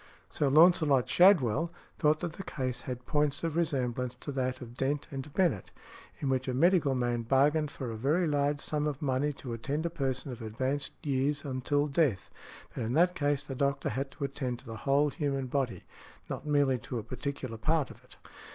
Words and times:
Sir 0.31 0.49
Launcelot 0.49 1.07
Shadwell 1.07 1.71
thought 1.99 2.21
that 2.21 2.33
the 2.33 2.41
case 2.43 2.81
had 2.81 3.05
points 3.05 3.43
of 3.43 3.55
resemblance 3.55 4.15
to 4.21 4.31
that 4.31 4.59
of 4.59 4.73
Dent 4.73 5.05
v. 5.11 5.17
Bennett, 5.31 5.69
in 6.17 6.27
which 6.27 6.47
a 6.47 6.55
medical 6.55 6.95
man 6.95 7.21
bargained 7.21 7.69
for 7.69 7.91
a 7.91 7.95
very 7.95 8.25
large 8.25 8.59
sum 8.59 8.87
of 8.87 8.99
money 8.99 9.31
to 9.33 9.53
attend 9.53 9.85
a 9.85 9.91
person 9.91 10.31
of 10.31 10.41
advanced 10.41 10.93
years 11.05 11.45
until 11.45 11.85
death; 11.85 12.31
but 12.73 12.81
in 12.83 12.93
that 12.93 13.13
case 13.13 13.45
the 13.45 13.53
doctor 13.53 13.89
had 13.89 14.09
to 14.09 14.23
attend 14.23 14.57
to 14.57 14.65
the 14.65 14.75
whole 14.77 15.11
human 15.11 15.45
body, 15.45 15.83
not 16.31 16.47
merely 16.47 16.79
to 16.79 16.97
a 16.97 17.03
particular 17.03 17.57
part 17.59 17.91
of 17.91 18.03
it. 18.03 18.17